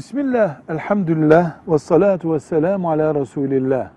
Bismillah, 0.00 0.56
elhamdülillah, 0.68 1.52
ve 1.68 1.78
salatu 1.78 2.34
ve 2.34 2.40
selamu 2.40 2.90
ala 2.90 3.14
Resulillah. 3.14 3.88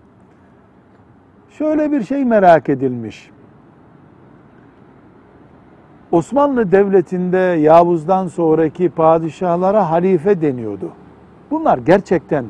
Şöyle 1.50 1.92
bir 1.92 2.04
şey 2.04 2.26
merak 2.26 2.70
edilmiş. 2.70 3.30
Osmanlı 6.12 6.72
Devleti'nde 6.72 7.38
Yavuz'dan 7.38 8.28
sonraki 8.28 8.90
padişahlara 8.90 9.92
halife 9.92 10.42
deniyordu. 10.42 10.92
Bunlar 11.52 11.78
gerçekten 11.78 12.46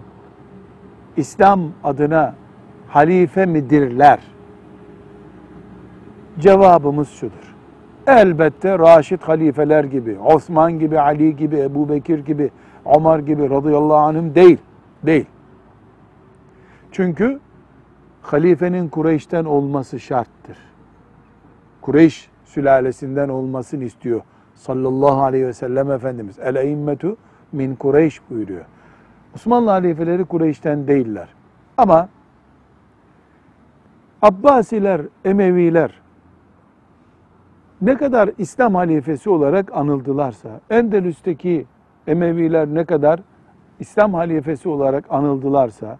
İslam 1.17 1.61
adına 1.83 2.35
halife 2.87 3.45
midirler? 3.45 4.19
Cevabımız 6.39 7.09
şudur. 7.09 7.55
Elbette 8.07 8.79
Raşid 8.79 9.21
halifeler 9.21 9.83
gibi, 9.83 10.17
Osman 10.25 10.79
gibi, 10.79 10.99
Ali 10.99 11.35
gibi, 11.35 11.57
Ebu 11.57 11.89
Bekir 11.89 12.19
gibi, 12.19 12.51
Ömer 12.85 13.19
gibi 13.19 13.49
radıyallahu 13.49 13.97
anhüm 13.97 14.35
değil. 14.35 14.57
Değil. 15.03 15.25
Çünkü 16.91 17.39
halifenin 18.21 18.89
Kureyş'ten 18.89 19.45
olması 19.45 19.99
şarttır. 19.99 20.57
Kureyş 21.81 22.29
sülalesinden 22.45 23.29
olmasını 23.29 23.83
istiyor 23.83 24.21
sallallahu 24.55 25.21
aleyhi 25.21 25.47
ve 25.47 25.53
sellem 25.53 25.91
Efendimiz. 25.91 26.39
El 26.39 26.55
eimmetu 26.55 27.17
min 27.51 27.75
Kureyş 27.75 28.21
buyuruyor. 28.29 28.65
Osmanlı 29.35 29.69
halifeleri 29.69 30.25
Kureyş'ten 30.25 30.87
değiller. 30.87 31.27
Ama 31.77 32.09
Abbasiler, 34.21 35.01
Emeviler 35.25 36.01
ne 37.81 37.97
kadar 37.97 38.29
İslam 38.37 38.75
halifesi 38.75 39.29
olarak 39.29 39.73
anıldılarsa, 39.73 40.49
Endülüs'teki 40.69 41.65
Emeviler 42.07 42.67
ne 42.67 42.85
kadar 42.85 43.19
İslam 43.79 44.13
halifesi 44.13 44.69
olarak 44.69 45.05
anıldılarsa, 45.09 45.97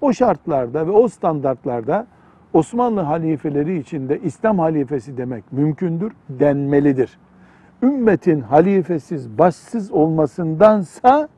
o 0.00 0.12
şartlarda 0.12 0.86
ve 0.86 0.90
o 0.90 1.08
standartlarda 1.08 2.06
Osmanlı 2.52 3.00
halifeleri 3.00 3.78
içinde 3.78 4.20
İslam 4.20 4.58
halifesi 4.58 5.16
demek 5.16 5.52
mümkündür, 5.52 6.12
denmelidir. 6.28 7.18
Ümmetin 7.82 8.40
halifesiz, 8.40 9.38
başsız 9.38 9.92
olmasındansa 9.92 11.28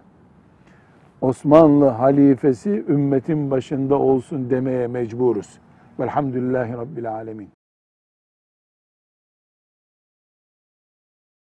Osmanlı 1.21 1.89
halifesi 1.89 2.85
ümmetin 2.89 3.51
başında 3.51 3.99
olsun 3.99 4.51
demeye 4.51 4.87
mecburuz. 4.87 5.59
Velhamdülillahi 6.01 6.73
Rabbil 6.73 7.13
Alemin. 7.13 7.58